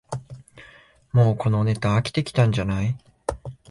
[1.11, 2.97] もうこのネタ飽きてきたんじゃない